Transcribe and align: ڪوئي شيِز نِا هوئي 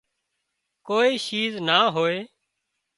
ڪوئي 0.87 1.11
شيِز 1.25 1.53
نِا 1.67 1.79
هوئي 1.95 2.19